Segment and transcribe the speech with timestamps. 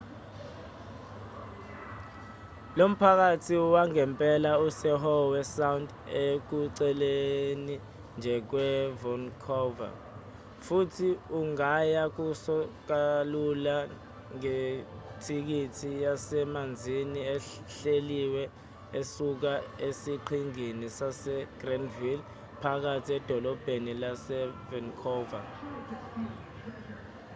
[2.77, 5.87] lo mphakathi wangempela use-howe sound
[6.25, 7.75] ekuceleni
[8.17, 9.93] nje kwe-vancouver
[10.65, 11.09] futhi
[11.39, 12.57] ungaya kuso
[12.89, 13.77] kalula
[14.37, 18.43] ngetikisi yasemanzini ehleliwe
[18.99, 19.53] esuka
[19.87, 22.25] esiqhingini sasegrandville
[22.61, 25.45] phakathi edolobheni lase-vancouver